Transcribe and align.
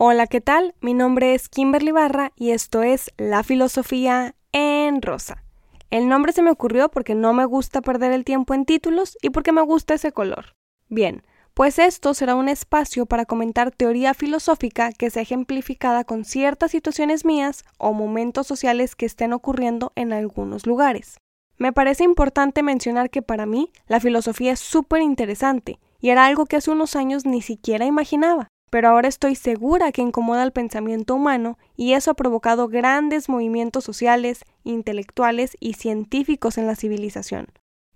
Hola, 0.00 0.28
¿qué 0.28 0.40
tal? 0.40 0.76
Mi 0.80 0.94
nombre 0.94 1.34
es 1.34 1.48
Kimberly 1.48 1.90
Barra 1.90 2.30
y 2.36 2.52
esto 2.52 2.84
es 2.84 3.10
La 3.16 3.42
Filosofía 3.42 4.36
en 4.52 5.02
Rosa. 5.02 5.42
El 5.90 6.08
nombre 6.08 6.30
se 6.30 6.40
me 6.40 6.52
ocurrió 6.52 6.88
porque 6.88 7.16
no 7.16 7.32
me 7.32 7.44
gusta 7.44 7.80
perder 7.80 8.12
el 8.12 8.24
tiempo 8.24 8.54
en 8.54 8.64
títulos 8.64 9.18
y 9.22 9.30
porque 9.30 9.50
me 9.50 9.60
gusta 9.60 9.94
ese 9.94 10.12
color. 10.12 10.54
Bien, 10.88 11.24
pues 11.52 11.80
esto 11.80 12.14
será 12.14 12.36
un 12.36 12.48
espacio 12.48 13.06
para 13.06 13.24
comentar 13.24 13.72
teoría 13.72 14.14
filosófica 14.14 14.92
que 14.92 15.10
sea 15.10 15.22
ejemplificada 15.22 16.04
con 16.04 16.24
ciertas 16.24 16.70
situaciones 16.70 17.24
mías 17.24 17.64
o 17.76 17.92
momentos 17.92 18.46
sociales 18.46 18.94
que 18.94 19.06
estén 19.06 19.32
ocurriendo 19.32 19.90
en 19.96 20.12
algunos 20.12 20.64
lugares. 20.64 21.18
Me 21.56 21.72
parece 21.72 22.04
importante 22.04 22.62
mencionar 22.62 23.10
que 23.10 23.22
para 23.22 23.46
mí 23.46 23.72
la 23.88 23.98
filosofía 23.98 24.52
es 24.52 24.60
súper 24.60 25.02
interesante 25.02 25.80
y 26.00 26.10
era 26.10 26.26
algo 26.26 26.46
que 26.46 26.54
hace 26.54 26.70
unos 26.70 26.94
años 26.94 27.26
ni 27.26 27.42
siquiera 27.42 27.84
imaginaba 27.84 28.48
pero 28.70 28.88
ahora 28.88 29.08
estoy 29.08 29.34
segura 29.34 29.92
que 29.92 30.02
incomoda 30.02 30.42
al 30.42 30.52
pensamiento 30.52 31.14
humano 31.14 31.58
y 31.76 31.94
eso 31.94 32.10
ha 32.10 32.14
provocado 32.14 32.68
grandes 32.68 33.28
movimientos 33.28 33.84
sociales, 33.84 34.44
intelectuales 34.64 35.56
y 35.60 35.74
científicos 35.74 36.58
en 36.58 36.66
la 36.66 36.76
civilización. 36.76 37.48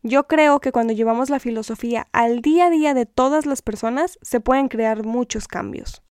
Yo 0.03 0.27
creo 0.27 0.61
que 0.61 0.73
cuando 0.73 0.93
llevamos 0.93 1.31
la 1.31 1.39
filosofía 1.39 2.09
al 2.12 2.41
día 2.41 2.67
a 2.67 2.71
día 2.71 2.95
de 2.95 3.07
todas 3.07 3.47
las 3.47 3.62
personas 3.62 4.19
se 4.21 4.41
pueden 4.41 4.69
crear 4.69 5.05
muchos 5.05 5.47
cambios. 5.47 6.03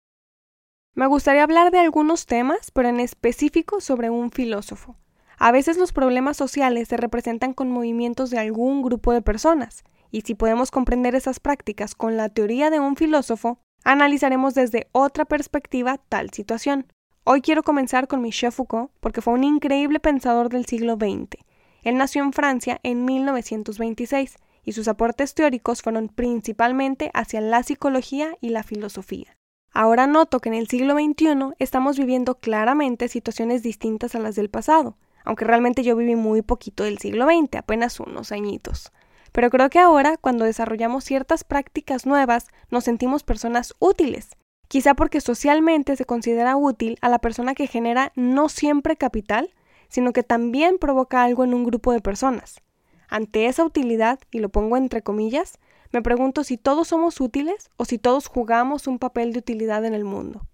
Me 0.94 1.06
gustaría 1.06 1.42
hablar 1.42 1.70
de 1.70 1.78
algunos 1.78 2.26
temas, 2.26 2.70
pero 2.70 2.88
en 2.88 3.00
específico 3.00 3.80
sobre 3.80 4.10
un 4.10 4.30
filósofo. 4.30 4.96
A 5.38 5.50
veces 5.50 5.76
los 5.76 5.92
problemas 5.92 6.36
sociales 6.36 6.88
se 6.88 6.96
representan 6.96 7.52
con 7.52 7.70
movimientos 7.70 8.30
de 8.30 8.38
algún 8.38 8.82
grupo 8.82 9.12
de 9.12 9.22
personas, 9.22 9.84
y 10.10 10.20
si 10.20 10.34
podemos 10.34 10.70
comprender 10.70 11.14
esas 11.14 11.40
prácticas 11.40 11.94
con 11.94 12.16
la 12.16 12.28
teoría 12.28 12.70
de 12.70 12.78
un 12.78 12.96
filósofo, 12.96 13.58
Analizaremos 13.84 14.54
desde 14.54 14.86
otra 14.92 15.24
perspectiva 15.24 15.98
tal 16.08 16.30
situación. 16.30 16.86
Hoy 17.24 17.40
quiero 17.40 17.64
comenzar 17.64 18.06
con 18.06 18.22
Michel 18.22 18.52
Foucault 18.52 18.92
porque 19.00 19.20
fue 19.20 19.34
un 19.34 19.42
increíble 19.42 19.98
pensador 19.98 20.50
del 20.50 20.66
siglo 20.66 20.94
XX. 20.94 21.42
Él 21.82 21.96
nació 21.96 22.22
en 22.22 22.32
Francia 22.32 22.78
en 22.84 23.04
1926 23.04 24.36
y 24.62 24.72
sus 24.72 24.86
aportes 24.86 25.34
teóricos 25.34 25.82
fueron 25.82 26.08
principalmente 26.08 27.10
hacia 27.12 27.40
la 27.40 27.64
psicología 27.64 28.36
y 28.40 28.50
la 28.50 28.62
filosofía. 28.62 29.36
Ahora 29.72 30.06
noto 30.06 30.38
que 30.38 30.50
en 30.50 30.54
el 30.54 30.68
siglo 30.68 30.94
XXI 30.94 31.54
estamos 31.58 31.98
viviendo 31.98 32.36
claramente 32.36 33.08
situaciones 33.08 33.64
distintas 33.64 34.14
a 34.14 34.20
las 34.20 34.36
del 34.36 34.48
pasado, 34.48 34.96
aunque 35.24 35.44
realmente 35.44 35.82
yo 35.82 35.96
viví 35.96 36.14
muy 36.14 36.42
poquito 36.42 36.84
del 36.84 36.98
siglo 36.98 37.26
XX, 37.26 37.56
apenas 37.56 37.98
unos 37.98 38.30
añitos. 38.30 38.92
Pero 39.32 39.50
creo 39.50 39.70
que 39.70 39.78
ahora, 39.78 40.16
cuando 40.18 40.44
desarrollamos 40.44 41.04
ciertas 41.04 41.42
prácticas 41.42 42.06
nuevas, 42.06 42.48
nos 42.70 42.84
sentimos 42.84 43.24
personas 43.24 43.74
útiles. 43.78 44.30
Quizá 44.68 44.94
porque 44.94 45.20
socialmente 45.20 45.96
se 45.96 46.04
considera 46.04 46.56
útil 46.56 46.98
a 47.00 47.08
la 47.08 47.18
persona 47.18 47.54
que 47.54 47.66
genera 47.66 48.12
no 48.14 48.48
siempre 48.48 48.96
capital, 48.96 49.50
sino 49.88 50.12
que 50.12 50.22
también 50.22 50.78
provoca 50.78 51.22
algo 51.22 51.44
en 51.44 51.52
un 51.52 51.64
grupo 51.64 51.92
de 51.92 52.00
personas. 52.00 52.62
Ante 53.08 53.46
esa 53.46 53.64
utilidad, 53.64 54.20
y 54.30 54.38
lo 54.38 54.48
pongo 54.48 54.78
entre 54.78 55.02
comillas, 55.02 55.58
me 55.92 56.00
pregunto 56.00 56.44
si 56.44 56.56
todos 56.56 56.88
somos 56.88 57.20
útiles 57.20 57.70
o 57.76 57.84
si 57.84 57.98
todos 57.98 58.26
jugamos 58.26 58.86
un 58.86 58.98
papel 58.98 59.34
de 59.34 59.40
utilidad 59.40 59.84
en 59.84 59.92
el 59.92 60.04
mundo. 60.04 60.46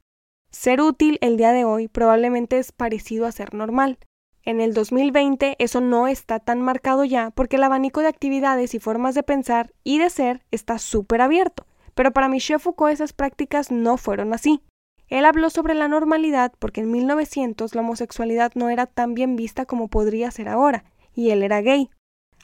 Ser 0.50 0.80
útil 0.80 1.18
el 1.20 1.36
día 1.36 1.52
de 1.52 1.64
hoy 1.64 1.86
probablemente 1.86 2.58
es 2.58 2.72
parecido 2.72 3.26
a 3.26 3.32
ser 3.32 3.54
normal, 3.54 3.98
en 4.48 4.62
el 4.62 4.72
2020 4.72 5.56
eso 5.58 5.82
no 5.82 6.08
está 6.08 6.40
tan 6.40 6.62
marcado 6.62 7.04
ya 7.04 7.30
porque 7.32 7.56
el 7.56 7.64
abanico 7.64 8.00
de 8.00 8.08
actividades 8.08 8.72
y 8.72 8.78
formas 8.78 9.14
de 9.14 9.22
pensar 9.22 9.74
y 9.84 9.98
de 9.98 10.08
ser 10.08 10.42
está 10.50 10.78
súper 10.78 11.20
abierto. 11.20 11.66
Pero 11.94 12.12
para 12.12 12.30
Michel 12.30 12.58
Foucault 12.58 12.94
esas 12.94 13.12
prácticas 13.12 13.70
no 13.70 13.98
fueron 13.98 14.32
así. 14.32 14.62
Él 15.08 15.26
habló 15.26 15.50
sobre 15.50 15.74
la 15.74 15.86
normalidad 15.86 16.54
porque 16.58 16.80
en 16.80 16.90
1900 16.90 17.74
la 17.74 17.82
homosexualidad 17.82 18.52
no 18.54 18.70
era 18.70 18.86
tan 18.86 19.12
bien 19.12 19.36
vista 19.36 19.66
como 19.66 19.88
podría 19.88 20.30
ser 20.30 20.48
ahora, 20.48 20.84
y 21.14 21.28
él 21.28 21.42
era 21.42 21.60
gay. 21.60 21.90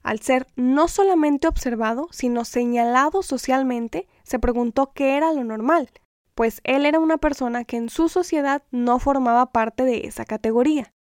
Al 0.03 0.21
ser 0.21 0.47
no 0.57 0.89
solamente 0.89 1.49
observado, 1.49 2.09
sino 2.11 2.45
señalado 2.45 3.23
socialmente, 3.23 4.09
se 4.25 4.39
preguntó 4.39 4.93
qué 4.93 5.17
era 5.17 5.33
lo 5.33 5.43
normal, 5.43 5.89
pues 6.35 6.61
él 6.65 6.85
era 6.85 7.01
una 7.01 7.17
persona 7.17 7.65
que 7.65 7.79
en 7.79 7.89
su 7.89 8.11
sociedad 8.11 8.63
no 8.71 8.99
formaba 8.99 9.53
parte 9.53 9.85
de 9.85 10.07
esa 10.07 10.27
categoría. 10.27 10.93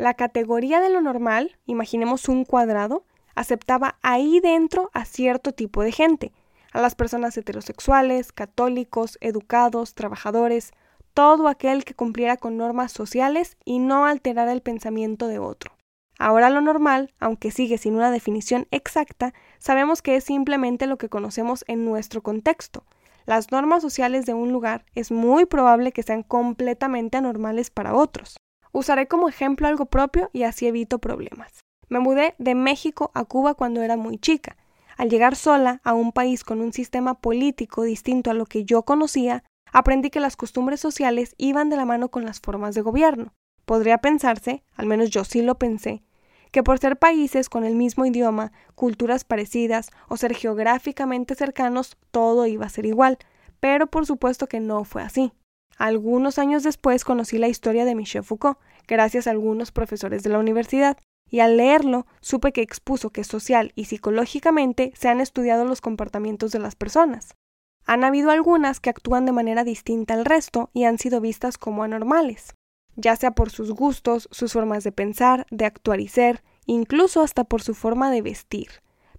La 0.00 0.14
categoría 0.14 0.80
de 0.80 0.88
lo 0.88 1.02
normal, 1.02 1.58
imaginemos 1.66 2.30
un 2.30 2.46
cuadrado, 2.46 3.04
aceptaba 3.34 3.98
ahí 4.00 4.40
dentro 4.40 4.88
a 4.94 5.04
cierto 5.04 5.52
tipo 5.52 5.82
de 5.82 5.92
gente, 5.92 6.32
a 6.72 6.80
las 6.80 6.94
personas 6.94 7.36
heterosexuales, 7.36 8.32
católicos, 8.32 9.18
educados, 9.20 9.94
trabajadores, 9.94 10.72
todo 11.12 11.48
aquel 11.48 11.84
que 11.84 11.92
cumpliera 11.92 12.38
con 12.38 12.56
normas 12.56 12.92
sociales 12.92 13.58
y 13.66 13.78
no 13.78 14.06
alterara 14.06 14.54
el 14.54 14.62
pensamiento 14.62 15.26
de 15.26 15.38
otro. 15.38 15.76
Ahora 16.18 16.48
lo 16.48 16.62
normal, 16.62 17.12
aunque 17.20 17.50
sigue 17.50 17.76
sin 17.76 17.94
una 17.94 18.10
definición 18.10 18.68
exacta, 18.70 19.34
sabemos 19.58 20.00
que 20.00 20.16
es 20.16 20.24
simplemente 20.24 20.86
lo 20.86 20.96
que 20.96 21.10
conocemos 21.10 21.62
en 21.68 21.84
nuestro 21.84 22.22
contexto. 22.22 22.86
Las 23.26 23.52
normas 23.52 23.82
sociales 23.82 24.24
de 24.24 24.32
un 24.32 24.50
lugar 24.50 24.86
es 24.94 25.10
muy 25.10 25.44
probable 25.44 25.92
que 25.92 26.02
sean 26.02 26.22
completamente 26.22 27.18
anormales 27.18 27.68
para 27.68 27.94
otros. 27.94 28.38
Usaré 28.72 29.08
como 29.08 29.28
ejemplo 29.28 29.66
algo 29.66 29.86
propio 29.86 30.30
y 30.32 30.44
así 30.44 30.66
evito 30.66 30.98
problemas. 30.98 31.60
Me 31.88 31.98
mudé 31.98 32.34
de 32.38 32.54
México 32.54 33.10
a 33.14 33.24
Cuba 33.24 33.54
cuando 33.54 33.82
era 33.82 33.96
muy 33.96 34.18
chica. 34.18 34.56
Al 34.96 35.10
llegar 35.10 35.34
sola 35.34 35.80
a 35.82 35.94
un 35.94 36.12
país 36.12 36.44
con 36.44 36.60
un 36.60 36.72
sistema 36.72 37.14
político 37.14 37.82
distinto 37.82 38.30
a 38.30 38.34
lo 38.34 38.46
que 38.46 38.64
yo 38.64 38.82
conocía, 38.82 39.42
aprendí 39.72 40.10
que 40.10 40.20
las 40.20 40.36
costumbres 40.36 40.80
sociales 40.80 41.34
iban 41.38 41.70
de 41.70 41.76
la 41.76 41.84
mano 41.84 42.10
con 42.10 42.24
las 42.24 42.40
formas 42.40 42.74
de 42.74 42.82
gobierno. 42.82 43.32
Podría 43.64 43.98
pensarse, 43.98 44.62
al 44.76 44.86
menos 44.86 45.10
yo 45.10 45.24
sí 45.24 45.42
lo 45.42 45.56
pensé, 45.56 46.02
que 46.52 46.62
por 46.62 46.78
ser 46.78 46.98
países 46.98 47.48
con 47.48 47.64
el 47.64 47.74
mismo 47.74 48.06
idioma, 48.06 48.52
culturas 48.74 49.24
parecidas 49.24 49.90
o 50.08 50.16
ser 50.16 50.34
geográficamente 50.34 51.34
cercanos, 51.34 51.96
todo 52.10 52.46
iba 52.46 52.66
a 52.66 52.70
ser 52.70 52.86
igual, 52.86 53.18
pero 53.58 53.86
por 53.86 54.06
supuesto 54.06 54.46
que 54.46 54.60
no 54.60 54.84
fue 54.84 55.02
así. 55.02 55.32
Algunos 55.80 56.38
años 56.38 56.62
después 56.62 57.06
conocí 57.06 57.38
la 57.38 57.48
historia 57.48 57.86
de 57.86 57.94
Michel 57.94 58.22
Foucault, 58.22 58.58
gracias 58.86 59.26
a 59.26 59.30
algunos 59.30 59.72
profesores 59.72 60.22
de 60.22 60.28
la 60.28 60.38
universidad, 60.38 60.98
y 61.26 61.40
al 61.40 61.56
leerlo 61.56 62.06
supe 62.20 62.52
que 62.52 62.60
expuso 62.60 63.08
que 63.08 63.24
social 63.24 63.72
y 63.76 63.86
psicológicamente 63.86 64.92
se 64.94 65.08
han 65.08 65.22
estudiado 65.22 65.64
los 65.64 65.80
comportamientos 65.80 66.52
de 66.52 66.58
las 66.58 66.76
personas. 66.76 67.34
Han 67.86 68.04
habido 68.04 68.30
algunas 68.30 68.78
que 68.78 68.90
actúan 68.90 69.24
de 69.24 69.32
manera 69.32 69.64
distinta 69.64 70.12
al 70.12 70.26
resto 70.26 70.68
y 70.74 70.84
han 70.84 70.98
sido 70.98 71.22
vistas 71.22 71.56
como 71.56 71.82
anormales, 71.82 72.56
ya 72.96 73.16
sea 73.16 73.30
por 73.30 73.48
sus 73.48 73.72
gustos, 73.72 74.28
sus 74.30 74.52
formas 74.52 74.84
de 74.84 74.92
pensar, 74.92 75.46
de 75.50 75.64
actuar 75.64 76.00
y 76.00 76.08
ser, 76.08 76.42
incluso 76.66 77.22
hasta 77.22 77.44
por 77.44 77.62
su 77.62 77.74
forma 77.74 78.10
de 78.10 78.20
vestir. 78.20 78.68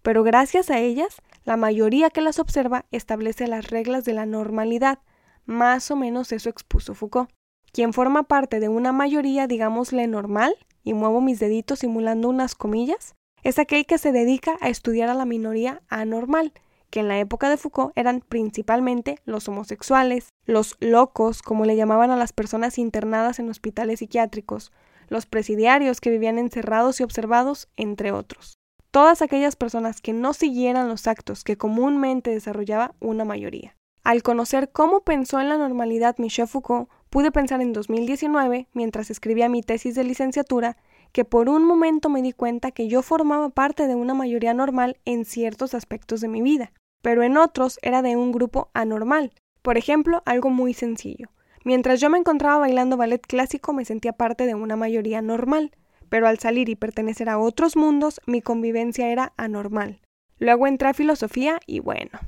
Pero 0.04 0.22
gracias 0.22 0.70
a 0.70 0.78
ellas, 0.78 1.24
la 1.44 1.58
mayoría 1.58 2.12
que 2.12 2.22
las 2.22 2.38
observa 2.38 2.86
establece 2.92 3.48
las 3.48 3.72
reglas 3.72 4.06
de 4.06 4.14
la 4.14 4.28
normalidad, 4.28 5.00
más 5.46 5.92
o 5.92 5.96
menos 5.96 6.32
eso 6.32 6.50
expuso 6.50 6.94
Foucault. 6.94 7.30
Quien 7.72 7.94
forma 7.94 8.24
parte 8.24 8.60
de 8.60 8.70
una 8.70 8.92
mayoría, 8.92 9.48
digámosle 9.48 10.08
normal, 10.08 10.56
y 10.84 10.94
muevo 10.94 11.22
mis 11.22 11.40
deditos 11.40 11.80
simulando 11.80 12.30
unas 12.30 12.56
comillas, 12.56 13.16
es 13.44 13.60
aquel 13.60 13.86
que 13.86 13.98
se 13.98 14.12
dedica 14.12 14.58
a 14.62 14.70
estudiar 14.70 15.10
a 15.10 15.14
la 15.14 15.26
minoría 15.26 15.82
anormal, 15.88 16.54
que 16.90 17.00
en 17.00 17.08
la 17.08 17.20
época 17.20 17.50
de 17.50 17.58
Foucault 17.58 17.94
eran 17.96 18.20
principalmente 18.20 19.18
los 19.26 19.48
homosexuales, 19.48 20.30
los 20.46 20.76
locos, 20.80 21.42
como 21.42 21.66
le 21.66 21.76
llamaban 21.76 22.12
a 22.12 22.18
las 22.18 22.34
personas 22.34 22.78
internadas 22.78 23.40
en 23.40 23.50
hospitales 23.50 24.00
psiquiátricos, 24.00 24.72
los 25.08 25.26
presidiarios 25.26 26.02
que 26.02 26.10
vivían 26.10 26.38
encerrados 26.38 27.00
y 27.00 27.04
observados, 27.04 27.70
entre 27.78 28.12
otros. 28.12 28.56
Todas 28.92 29.22
aquellas 29.22 29.56
personas 29.56 30.02
que 30.02 30.14
no 30.14 30.34
siguieran 30.34 30.90
los 30.90 31.08
actos 31.08 31.44
que 31.44 31.58
comúnmente 31.58 32.32
desarrollaba 32.32 32.94
una 33.00 33.24
mayoría. 33.24 33.76
Al 34.04 34.24
conocer 34.24 34.72
cómo 34.72 35.02
pensó 35.02 35.40
en 35.40 35.50
la 35.50 35.58
normalidad 35.58 36.18
Michel 36.18 36.48
Foucault, 36.48 36.90
pude 37.12 37.32
pensar 37.32 37.62
en 37.62 37.72
2019, 37.72 38.68
mientras 38.74 39.12
escribía 39.12 39.48
mi 39.48 39.62
tesis 39.62 39.94
de 39.94 40.04
licenciatura, 40.04 40.78
que 41.12 41.24
por 41.24 41.50
un 41.50 41.66
momento 41.66 42.10
me 42.10 42.22
di 42.22 42.32
cuenta 42.32 42.72
que 42.72 42.88
yo 42.88 43.04
formaba 43.04 43.50
parte 43.50 43.86
de 43.86 43.96
una 43.96 44.14
mayoría 44.16 44.54
normal 44.54 44.98
en 45.06 45.26
ciertos 45.26 45.76
aspectos 45.76 46.22
de 46.22 46.30
mi 46.30 46.42
vida, 46.42 46.72
pero 47.04 47.22
en 47.22 47.38
otros 47.38 47.78
era 47.84 48.02
de 48.02 48.16
un 48.16 48.32
grupo 48.32 48.70
anormal. 48.74 49.34
Por 49.62 49.78
ejemplo, 49.78 50.24
algo 50.26 50.50
muy 50.50 50.74
sencillo. 50.74 51.30
Mientras 51.64 52.00
yo 52.00 52.10
me 52.10 52.18
encontraba 52.18 52.58
bailando 52.58 52.98
ballet 52.98 53.22
clásico 53.22 53.72
me 53.72 53.86
sentía 53.86 54.14
parte 54.14 54.48
de 54.48 54.56
una 54.56 54.76
mayoría 54.76 55.22
normal, 55.22 55.72
pero 56.10 56.28
al 56.28 56.40
salir 56.40 56.70
y 56.70 56.76
pertenecer 56.76 57.30
a 57.30 57.38
otros 57.38 57.76
mundos 57.76 58.20
mi 58.26 58.42
convivencia 58.42 59.12
era 59.12 59.34
anormal. 59.38 60.02
Luego 60.40 60.66
entré 60.66 60.88
a 60.88 60.94
filosofía 60.96 61.60
y 61.68 61.82
bueno, 61.82 62.20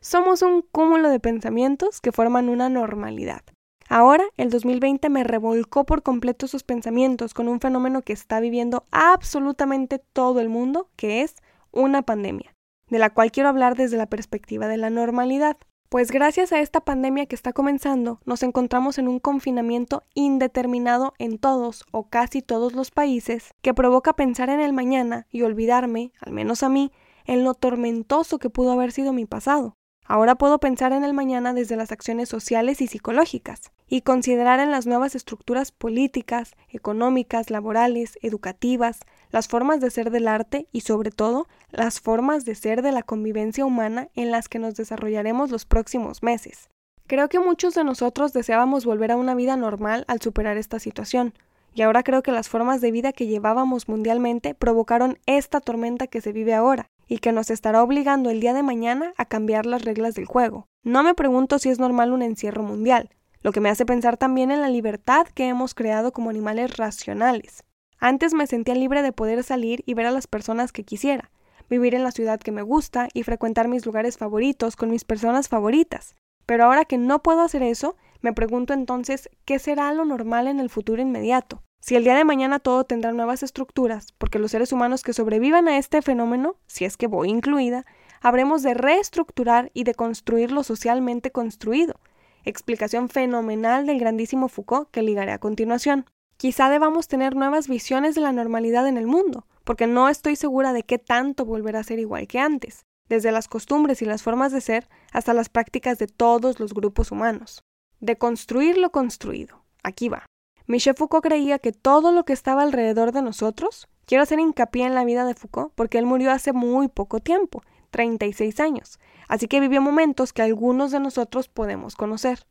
somos 0.00 0.42
un 0.42 0.62
cúmulo 0.62 1.10
de 1.10 1.20
pensamientos 1.20 2.00
que 2.00 2.12
forman 2.12 2.48
una 2.48 2.68
normalidad. 2.68 3.42
Ahora, 3.88 4.24
el 4.36 4.50
2020 4.50 5.10
me 5.10 5.24
revolcó 5.24 5.84
por 5.84 6.02
completo 6.02 6.46
sus 6.46 6.62
pensamientos 6.62 7.34
con 7.34 7.48
un 7.48 7.60
fenómeno 7.60 8.02
que 8.02 8.12
está 8.12 8.40
viviendo 8.40 8.86
absolutamente 8.92 9.98
todo 9.98 10.40
el 10.40 10.48
mundo, 10.48 10.88
que 10.96 11.22
es 11.22 11.34
una 11.72 12.02
pandemia, 12.02 12.54
de 12.88 12.98
la 12.98 13.10
cual 13.10 13.32
quiero 13.32 13.48
hablar 13.48 13.76
desde 13.76 13.96
la 13.96 14.06
perspectiva 14.06 14.68
de 14.68 14.76
la 14.76 14.90
normalidad. 14.90 15.56
Pues 15.88 16.12
gracias 16.12 16.52
a 16.52 16.60
esta 16.60 16.80
pandemia 16.80 17.26
que 17.26 17.34
está 17.34 17.52
comenzando, 17.52 18.20
nos 18.24 18.44
encontramos 18.44 18.96
en 18.98 19.08
un 19.08 19.18
confinamiento 19.18 20.04
indeterminado 20.14 21.14
en 21.18 21.38
todos 21.38 21.84
o 21.90 22.08
casi 22.08 22.42
todos 22.42 22.74
los 22.74 22.92
países, 22.92 23.54
que 23.60 23.74
provoca 23.74 24.12
pensar 24.12 24.50
en 24.50 24.60
el 24.60 24.72
mañana 24.72 25.26
y 25.30 25.42
olvidarme, 25.42 26.12
al 26.20 26.32
menos 26.32 26.62
a 26.62 26.68
mí, 26.68 26.92
en 27.24 27.42
lo 27.42 27.54
tormentoso 27.54 28.38
que 28.38 28.50
pudo 28.50 28.70
haber 28.70 28.92
sido 28.92 29.12
mi 29.12 29.26
pasado. 29.26 29.74
Ahora 30.12 30.34
puedo 30.34 30.58
pensar 30.58 30.92
en 30.92 31.04
el 31.04 31.14
mañana 31.14 31.54
desde 31.54 31.76
las 31.76 31.92
acciones 31.92 32.28
sociales 32.28 32.80
y 32.80 32.88
psicológicas, 32.88 33.70
y 33.86 34.00
considerar 34.00 34.58
en 34.58 34.72
las 34.72 34.84
nuevas 34.84 35.14
estructuras 35.14 35.70
políticas, 35.70 36.56
económicas, 36.68 37.48
laborales, 37.48 38.18
educativas, 38.20 38.98
las 39.30 39.46
formas 39.46 39.78
de 39.80 39.88
ser 39.92 40.10
del 40.10 40.26
arte 40.26 40.66
y 40.72 40.80
sobre 40.80 41.12
todo 41.12 41.46
las 41.70 42.00
formas 42.00 42.44
de 42.44 42.56
ser 42.56 42.82
de 42.82 42.90
la 42.90 43.04
convivencia 43.04 43.64
humana 43.64 44.08
en 44.16 44.32
las 44.32 44.48
que 44.48 44.58
nos 44.58 44.74
desarrollaremos 44.74 45.52
los 45.52 45.64
próximos 45.64 46.24
meses. 46.24 46.70
Creo 47.06 47.28
que 47.28 47.38
muchos 47.38 47.74
de 47.74 47.84
nosotros 47.84 48.32
deseábamos 48.32 48.84
volver 48.84 49.12
a 49.12 49.16
una 49.16 49.36
vida 49.36 49.56
normal 49.56 50.04
al 50.08 50.20
superar 50.20 50.56
esta 50.56 50.80
situación, 50.80 51.34
y 51.72 51.82
ahora 51.82 52.02
creo 52.02 52.24
que 52.24 52.32
las 52.32 52.48
formas 52.48 52.80
de 52.80 52.90
vida 52.90 53.12
que 53.12 53.28
llevábamos 53.28 53.88
mundialmente 53.88 54.56
provocaron 54.56 55.20
esta 55.26 55.60
tormenta 55.60 56.08
que 56.08 56.20
se 56.20 56.32
vive 56.32 56.52
ahora, 56.52 56.90
y 57.10 57.18
que 57.18 57.32
nos 57.32 57.50
estará 57.50 57.82
obligando 57.82 58.30
el 58.30 58.40
día 58.40 58.54
de 58.54 58.62
mañana 58.62 59.12
a 59.18 59.24
cambiar 59.24 59.66
las 59.66 59.84
reglas 59.84 60.14
del 60.14 60.26
juego. 60.26 60.68
No 60.84 61.02
me 61.02 61.12
pregunto 61.12 61.58
si 61.58 61.68
es 61.68 61.80
normal 61.80 62.12
un 62.12 62.22
encierro 62.22 62.62
mundial, 62.62 63.10
lo 63.42 63.50
que 63.50 63.60
me 63.60 63.68
hace 63.68 63.84
pensar 63.84 64.16
también 64.16 64.52
en 64.52 64.60
la 64.60 64.68
libertad 64.68 65.26
que 65.26 65.48
hemos 65.48 65.74
creado 65.74 66.12
como 66.12 66.30
animales 66.30 66.76
racionales. 66.76 67.64
Antes 67.98 68.32
me 68.32 68.46
sentía 68.46 68.76
libre 68.76 69.02
de 69.02 69.12
poder 69.12 69.42
salir 69.42 69.82
y 69.86 69.94
ver 69.94 70.06
a 70.06 70.12
las 70.12 70.28
personas 70.28 70.70
que 70.70 70.84
quisiera, 70.84 71.32
vivir 71.68 71.96
en 71.96 72.04
la 72.04 72.12
ciudad 72.12 72.38
que 72.38 72.52
me 72.52 72.62
gusta 72.62 73.08
y 73.12 73.24
frecuentar 73.24 73.66
mis 73.66 73.84
lugares 73.84 74.16
favoritos 74.16 74.76
con 74.76 74.88
mis 74.90 75.04
personas 75.04 75.48
favoritas. 75.48 76.14
Pero 76.46 76.64
ahora 76.64 76.84
que 76.84 76.96
no 76.96 77.24
puedo 77.24 77.40
hacer 77.40 77.64
eso, 77.64 77.96
me 78.20 78.32
pregunto 78.32 78.72
entonces 78.72 79.28
qué 79.44 79.58
será 79.58 79.92
lo 79.92 80.04
normal 80.04 80.46
en 80.46 80.60
el 80.60 80.70
futuro 80.70 81.02
inmediato. 81.02 81.64
Si 81.80 81.96
el 81.96 82.04
día 82.04 82.14
de 82.14 82.24
mañana 82.24 82.58
todo 82.58 82.84
tendrá 82.84 83.12
nuevas 83.12 83.42
estructuras, 83.42 84.12
porque 84.18 84.38
los 84.38 84.50
seres 84.50 84.70
humanos 84.72 85.02
que 85.02 85.14
sobrevivan 85.14 85.66
a 85.66 85.78
este 85.78 86.02
fenómeno, 86.02 86.56
si 86.66 86.84
es 86.84 86.98
que 86.98 87.06
voy 87.06 87.30
incluida, 87.30 87.86
habremos 88.20 88.62
de 88.62 88.74
reestructurar 88.74 89.70
y 89.72 89.84
de 89.84 89.94
construir 89.94 90.52
lo 90.52 90.62
socialmente 90.62 91.30
construido. 91.30 91.98
Explicación 92.44 93.08
fenomenal 93.08 93.86
del 93.86 93.98
grandísimo 93.98 94.48
Foucault 94.48 94.90
que 94.90 95.02
ligaré 95.02 95.32
a 95.32 95.38
continuación. 95.38 96.04
Quizá 96.36 96.68
debamos 96.68 97.08
tener 97.08 97.34
nuevas 97.34 97.66
visiones 97.66 98.14
de 98.14 98.20
la 98.20 98.32
normalidad 98.32 98.86
en 98.86 98.98
el 98.98 99.06
mundo, 99.06 99.46
porque 99.64 99.86
no 99.86 100.08
estoy 100.08 100.36
segura 100.36 100.72
de 100.74 100.82
qué 100.82 100.98
tanto 100.98 101.44
volverá 101.46 101.80
a 101.80 101.84
ser 101.84 101.98
igual 101.98 102.26
que 102.26 102.38
antes, 102.38 102.84
desde 103.08 103.32
las 103.32 103.48
costumbres 103.48 104.02
y 104.02 104.04
las 104.04 104.22
formas 104.22 104.52
de 104.52 104.60
ser 104.60 104.88
hasta 105.12 105.34
las 105.34 105.48
prácticas 105.48 105.98
de 105.98 106.06
todos 106.06 106.60
los 106.60 106.74
grupos 106.74 107.10
humanos. 107.10 107.62
De 108.00 108.16
construir 108.16 108.78
lo 108.78 108.90
construido. 108.90 109.64
Aquí 109.82 110.08
va. 110.08 110.29
Michel 110.70 110.94
Foucault 110.94 111.24
creía 111.24 111.58
que 111.58 111.72
todo 111.72 112.12
lo 112.12 112.24
que 112.24 112.32
estaba 112.32 112.62
alrededor 112.62 113.10
de 113.10 113.22
nosotros, 113.22 113.88
quiero 114.06 114.22
hacer 114.22 114.38
hincapié 114.38 114.86
en 114.86 114.94
la 114.94 115.02
vida 115.02 115.24
de 115.24 115.34
Foucault 115.34 115.72
porque 115.74 115.98
él 115.98 116.06
murió 116.06 116.30
hace 116.30 116.52
muy 116.52 116.86
poco 116.86 117.18
tiempo, 117.18 117.64
36 117.90 118.60
años, 118.60 119.00
así 119.26 119.48
que 119.48 119.58
vivió 119.58 119.82
momentos 119.82 120.32
que 120.32 120.42
algunos 120.42 120.92
de 120.92 121.00
nosotros 121.00 121.48
podemos 121.48 121.96
conocer. 121.96 122.46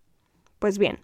Pues 0.59 0.77
bien, 0.77 0.99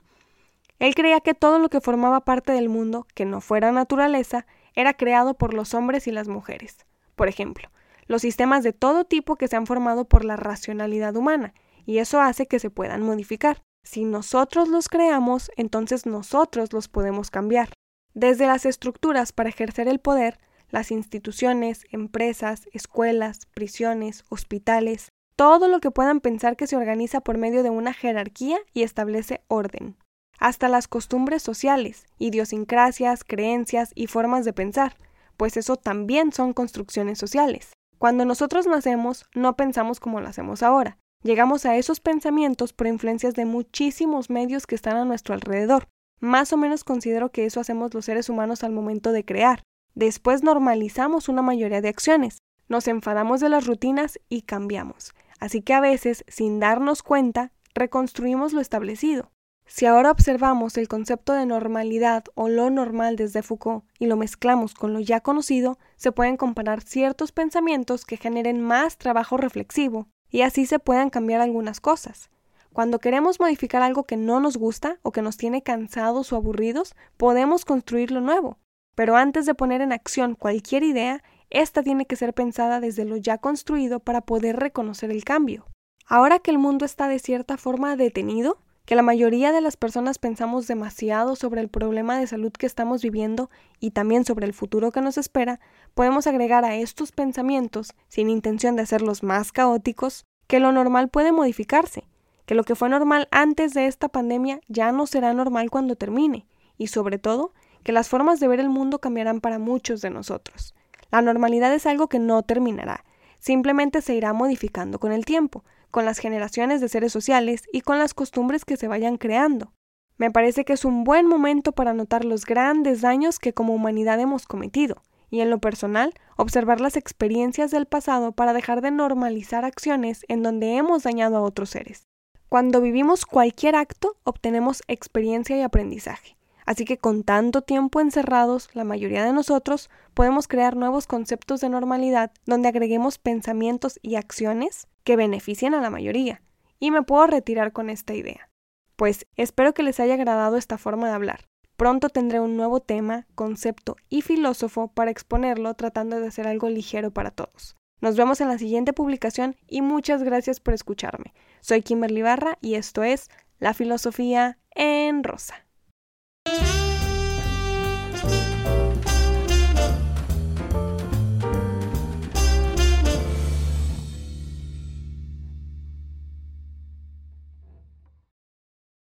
él 0.79 0.93
creía 0.93 1.21
que 1.21 1.33
todo 1.33 1.57
lo 1.57 1.69
que 1.69 1.79
formaba 1.79 2.25
parte 2.25 2.51
del 2.51 2.67
mundo, 2.67 3.07
que 3.13 3.23
no 3.23 3.39
fuera 3.39 3.71
naturaleza, 3.71 4.45
era 4.73 4.93
creado 4.93 5.35
por 5.35 5.53
los 5.53 5.73
hombres 5.73 6.07
y 6.07 6.11
las 6.11 6.27
mujeres. 6.27 6.85
Por 7.15 7.29
ejemplo, 7.29 7.69
los 8.07 8.23
sistemas 8.23 8.61
de 8.61 8.73
todo 8.73 9.05
tipo 9.05 9.37
que 9.37 9.47
se 9.47 9.55
han 9.55 9.67
formado 9.67 10.03
por 10.03 10.25
la 10.25 10.35
racionalidad 10.35 11.15
humana, 11.15 11.53
y 11.85 11.99
eso 11.99 12.19
hace 12.19 12.45
que 12.45 12.59
se 12.59 12.69
puedan 12.69 13.03
modificar. 13.03 13.61
Si 13.85 14.03
nosotros 14.03 14.67
los 14.67 14.89
creamos, 14.89 15.51
entonces 15.57 16.07
nosotros 16.07 16.73
los 16.73 16.87
podemos 16.87 17.29
cambiar. 17.29 17.69
Desde 18.15 18.47
las 18.47 18.65
estructuras 18.65 19.31
para 19.31 19.49
ejercer 19.49 19.87
el 19.87 19.99
poder, 19.99 20.39
las 20.71 20.89
instituciones, 20.89 21.85
empresas, 21.91 22.67
escuelas, 22.73 23.45
prisiones, 23.53 24.25
hospitales, 24.29 25.09
todo 25.35 25.67
lo 25.67 25.79
que 25.81 25.91
puedan 25.91 26.19
pensar 26.19 26.55
que 26.55 26.65
se 26.65 26.75
organiza 26.75 27.21
por 27.21 27.37
medio 27.37 27.61
de 27.61 27.69
una 27.69 27.93
jerarquía 27.93 28.57
y 28.73 28.81
establece 28.81 29.43
orden. 29.47 29.97
Hasta 30.39 30.67
las 30.67 30.87
costumbres 30.87 31.43
sociales, 31.43 32.07
idiosincrasias, 32.17 33.23
creencias 33.23 33.91
y 33.93 34.07
formas 34.07 34.45
de 34.45 34.53
pensar, 34.53 34.97
pues 35.37 35.57
eso 35.57 35.75
también 35.75 36.31
son 36.31 36.53
construcciones 36.53 37.19
sociales. 37.19 37.73
Cuando 37.99 38.25
nosotros 38.25 38.65
nacemos, 38.65 39.25
no 39.35 39.55
pensamos 39.55 39.99
como 39.99 40.21
lo 40.21 40.27
hacemos 40.27 40.63
ahora, 40.63 40.97
Llegamos 41.23 41.65
a 41.65 41.75
esos 41.75 41.99
pensamientos 41.99 42.73
por 42.73 42.87
influencias 42.87 43.33
de 43.33 43.45
muchísimos 43.45 44.29
medios 44.29 44.67
que 44.67 44.75
están 44.75 44.97
a 44.97 45.05
nuestro 45.05 45.33
alrededor. 45.33 45.87
Más 46.19 46.53
o 46.53 46.57
menos 46.57 46.83
considero 46.83 47.31
que 47.31 47.45
eso 47.45 47.59
hacemos 47.59 47.93
los 47.93 48.05
seres 48.05 48.29
humanos 48.29 48.63
al 48.63 48.71
momento 48.71 49.11
de 49.11 49.25
crear. 49.25 49.63
Después 49.95 50.43
normalizamos 50.43 51.29
una 51.29 51.41
mayoría 51.41 51.81
de 51.81 51.89
acciones, 51.89 52.39
nos 52.67 52.87
enfadamos 52.87 53.39
de 53.39 53.49
las 53.49 53.65
rutinas 53.65 54.19
y 54.29 54.41
cambiamos. 54.41 55.13
Así 55.39 55.61
que 55.61 55.73
a 55.73 55.81
veces, 55.81 56.23
sin 56.27 56.59
darnos 56.59 57.03
cuenta, 57.03 57.51
reconstruimos 57.73 58.53
lo 58.53 58.61
establecido. 58.61 59.31
Si 59.67 59.85
ahora 59.87 60.11
observamos 60.11 60.77
el 60.77 60.87
concepto 60.87 61.33
de 61.33 61.45
normalidad 61.45 62.23
o 62.35 62.49
lo 62.49 62.69
normal 62.69 63.15
desde 63.15 63.41
Foucault 63.41 63.83
y 63.97 64.05
lo 64.05 64.15
mezclamos 64.15 64.75
con 64.75 64.93
lo 64.93 64.99
ya 64.99 65.21
conocido, 65.21 65.79
se 65.95 66.11
pueden 66.11 66.37
comparar 66.37 66.81
ciertos 66.81 67.31
pensamientos 67.31 68.05
que 68.05 68.17
generen 68.17 68.61
más 68.61 68.97
trabajo 68.97 69.37
reflexivo, 69.37 70.07
y 70.35 70.41
así 70.41 70.65
se 70.65 70.79
puedan 70.79 71.09
cambiar 71.09 71.39
algunas 71.39 71.79
cosas. 71.79 72.29
Cuando 72.73 72.99
queremos 72.99 73.39
modificar 73.39 73.81
algo 73.81 74.03
que 74.03 74.17
no 74.17 74.41
nos 74.41 74.57
gusta 74.57 74.99
o 75.01 75.13
que 75.13 75.21
nos 75.21 75.37
tiene 75.37 75.61
cansados 75.61 76.33
o 76.33 76.35
aburridos, 76.35 76.93
podemos 77.15 77.63
construir 77.63 78.11
lo 78.11 78.19
nuevo. 78.19 78.57
Pero 78.95 79.15
antes 79.15 79.45
de 79.45 79.55
poner 79.55 79.79
en 79.79 79.93
acción 79.93 80.35
cualquier 80.35 80.83
idea, 80.83 81.23
esta 81.49 81.83
tiene 81.83 82.05
que 82.05 82.17
ser 82.17 82.33
pensada 82.33 82.81
desde 82.81 83.05
lo 83.05 83.15
ya 83.15 83.37
construido 83.37 84.01
para 84.01 84.19
poder 84.19 84.57
reconocer 84.57 85.09
el 85.09 85.23
cambio. 85.23 85.67
Ahora 86.05 86.39
que 86.39 86.51
el 86.51 86.57
mundo 86.57 86.83
está 86.83 87.07
de 87.07 87.19
cierta 87.19 87.55
forma 87.55 87.95
detenido, 87.95 88.57
que 88.85 88.95
la 88.95 89.01
mayoría 89.01 89.51
de 89.51 89.61
las 89.61 89.77
personas 89.77 90.19
pensamos 90.19 90.67
demasiado 90.67 91.35
sobre 91.35 91.61
el 91.61 91.69
problema 91.69 92.17
de 92.19 92.27
salud 92.27 92.51
que 92.51 92.67
estamos 92.67 93.01
viviendo 93.01 93.49
y 93.79 93.91
también 93.91 94.25
sobre 94.25 94.45
el 94.45 94.53
futuro 94.53 94.91
que 94.91 95.01
nos 95.01 95.17
espera, 95.17 95.59
podemos 95.95 96.27
agregar 96.27 96.65
a 96.65 96.75
estos 96.75 97.11
pensamientos, 97.11 97.93
sin 98.07 98.29
intención 98.29 98.75
de 98.75 98.83
hacerlos 98.83 99.23
más 99.23 99.51
caóticos, 99.51 100.25
que 100.47 100.59
lo 100.59 100.71
normal 100.71 101.09
puede 101.09 101.31
modificarse, 101.31 102.07
que 102.45 102.53
lo 102.53 102.63
que 102.63 102.75
fue 102.75 102.89
normal 102.89 103.27
antes 103.31 103.73
de 103.73 103.87
esta 103.87 104.07
pandemia 104.07 104.61
ya 104.67 104.91
no 104.91 105.07
será 105.07 105.33
normal 105.33 105.71
cuando 105.71 105.95
termine, 105.95 106.45
y 106.77 106.87
sobre 106.87 107.17
todo, 107.17 107.53
que 107.83 107.91
las 107.91 108.07
formas 108.07 108.39
de 108.39 108.47
ver 108.47 108.59
el 108.59 108.69
mundo 108.69 108.99
cambiarán 108.99 109.41
para 109.41 109.57
muchos 109.57 110.01
de 110.01 110.11
nosotros. 110.11 110.75
La 111.11 111.21
normalidad 111.21 111.73
es 111.73 111.87
algo 111.87 112.07
que 112.07 112.19
no 112.19 112.43
terminará, 112.43 113.03
simplemente 113.39 114.01
se 114.01 114.13
irá 114.13 114.33
modificando 114.33 114.99
con 114.99 115.11
el 115.11 115.25
tiempo, 115.25 115.63
con 115.95 116.03
las 116.03 116.19
generaciones 116.19 116.81
de 116.81 116.89
seres 116.89 117.13
sociales 117.13 117.63
y 117.71 117.79
con 117.79 117.99
las 117.99 118.13
costumbres 118.13 118.65
que 118.65 118.75
se 118.75 118.89
vayan 118.89 119.15
creando. 119.15 119.71
Me 120.17 120.29
parece 120.29 120.65
que 120.65 120.73
es 120.73 120.83
un 120.83 121.05
buen 121.05 121.25
momento 121.25 121.71
para 121.71 121.93
notar 121.93 122.25
los 122.25 122.43
grandes 122.43 122.99
daños 122.99 123.39
que 123.39 123.53
como 123.53 123.73
humanidad 123.73 124.19
hemos 124.19 124.45
cometido, 124.45 125.03
y 125.29 125.39
en 125.39 125.49
lo 125.49 125.59
personal, 125.59 126.13
observar 126.35 126.81
las 126.81 126.97
experiencias 126.97 127.71
del 127.71 127.85
pasado 127.85 128.33
para 128.33 128.51
dejar 128.51 128.81
de 128.81 128.91
normalizar 128.91 129.63
acciones 129.63 130.25
en 130.27 130.43
donde 130.43 130.75
hemos 130.75 131.03
dañado 131.03 131.37
a 131.37 131.43
otros 131.43 131.69
seres. 131.69 132.09
Cuando 132.49 132.81
vivimos 132.81 133.25
cualquier 133.25 133.77
acto, 133.77 134.17
obtenemos 134.25 134.83
experiencia 134.89 135.55
y 135.55 135.61
aprendizaje. 135.61 136.34
Así 136.65 136.83
que 136.83 136.97
con 136.97 137.23
tanto 137.23 137.61
tiempo 137.61 137.99
encerrados, 137.99 138.69
la 138.73 138.83
mayoría 138.83 139.23
de 139.23 139.33
nosotros 139.33 139.89
podemos 140.13 140.47
crear 140.47 140.75
nuevos 140.75 141.05
conceptos 141.05 141.61
de 141.61 141.69
normalidad 141.69 142.31
donde 142.45 142.67
agreguemos 142.67 143.19
pensamientos 143.19 143.99
y 144.01 144.15
acciones 144.15 144.87
que 145.03 145.15
beneficien 145.15 145.75
a 145.75 145.81
la 145.81 145.91
mayoría. 145.91 146.41
Y 146.79 146.91
me 146.91 147.03
puedo 147.03 147.27
retirar 147.27 147.71
con 147.71 147.89
esta 147.89 148.15
idea. 148.15 148.49
Pues 148.95 149.27
espero 149.35 149.73
que 149.73 149.83
les 149.83 149.99
haya 149.99 150.15
agradado 150.15 150.57
esta 150.57 150.77
forma 150.77 151.07
de 151.07 151.13
hablar. 151.13 151.45
Pronto 151.77 152.09
tendré 152.09 152.39
un 152.39 152.55
nuevo 152.55 152.79
tema, 152.79 153.27
concepto 153.35 153.97
y 154.09 154.21
filósofo 154.21 154.87
para 154.87 155.11
exponerlo 155.11 155.73
tratando 155.73 156.19
de 156.19 156.27
hacer 156.27 156.47
algo 156.47 156.69
ligero 156.69 157.11
para 157.11 157.31
todos. 157.31 157.75
Nos 158.01 158.15
vemos 158.15 158.41
en 158.41 158.47
la 158.47 158.57
siguiente 158.57 158.93
publicación 158.93 159.55
y 159.67 159.81
muchas 159.81 160.23
gracias 160.23 160.59
por 160.59 160.73
escucharme. 160.73 161.33
Soy 161.61 161.81
Kimberly 161.81 162.21
Barra 162.21 162.57
y 162.61 162.75
esto 162.75 163.03
es 163.03 163.29
La 163.59 163.73
Filosofía 163.73 164.57
en 164.71 165.23
Rosa. 165.23 165.64